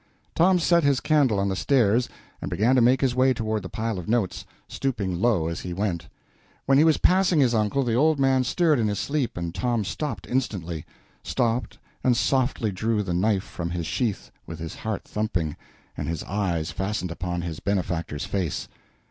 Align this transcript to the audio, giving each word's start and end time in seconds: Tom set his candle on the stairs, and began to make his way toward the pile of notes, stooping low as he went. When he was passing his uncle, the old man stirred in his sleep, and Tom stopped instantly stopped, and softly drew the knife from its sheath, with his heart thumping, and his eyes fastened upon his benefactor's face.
Tom 0.33 0.57
set 0.57 0.83
his 0.83 0.99
candle 0.99 1.39
on 1.39 1.47
the 1.47 1.55
stairs, 1.55 2.09
and 2.41 2.49
began 2.49 2.73
to 2.73 2.81
make 2.81 3.01
his 3.01 3.13
way 3.13 3.35
toward 3.35 3.61
the 3.61 3.69
pile 3.69 3.99
of 3.99 4.09
notes, 4.09 4.45
stooping 4.67 5.21
low 5.21 5.45
as 5.47 5.59
he 5.59 5.75
went. 5.75 6.07
When 6.65 6.79
he 6.79 6.83
was 6.83 6.97
passing 6.97 7.39
his 7.39 7.53
uncle, 7.53 7.83
the 7.83 7.93
old 7.93 8.19
man 8.19 8.43
stirred 8.43 8.79
in 8.79 8.87
his 8.87 8.97
sleep, 8.97 9.37
and 9.37 9.53
Tom 9.53 9.83
stopped 9.85 10.25
instantly 10.27 10.85
stopped, 11.21 11.77
and 12.03 12.17
softly 12.17 12.71
drew 12.71 13.03
the 13.03 13.13
knife 13.13 13.43
from 13.43 13.73
its 13.73 13.85
sheath, 13.85 14.31
with 14.47 14.57
his 14.57 14.73
heart 14.77 15.03
thumping, 15.05 15.55
and 15.95 16.07
his 16.07 16.23
eyes 16.23 16.71
fastened 16.71 17.11
upon 17.11 17.43
his 17.43 17.59
benefactor's 17.59 18.25
face. 18.25 18.67